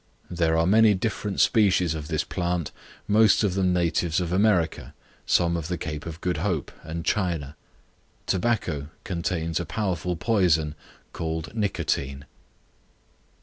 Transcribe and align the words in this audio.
There 0.31 0.57
are 0.57 0.65
many 0.65 0.95
different 0.95 1.39
species 1.41 1.93
of 1.93 2.07
this 2.07 2.23
plant, 2.23 2.71
most 3.07 3.43
of 3.43 3.53
them 3.53 3.71
natives 3.71 4.19
of 4.19 4.33
America, 4.33 4.95
some 5.27 5.55
of 5.55 5.67
the 5.67 5.77
Cape 5.77 6.07
of 6.07 6.21
Good 6.21 6.37
Hope 6.37 6.71
and 6.81 7.05
China. 7.05 7.55
Tobacco 8.25 8.89
contains 9.03 9.59
a 9.59 9.63
powerful 9.67 10.15
poison 10.15 10.73
called 11.13 11.55
nicotine. 11.55 12.25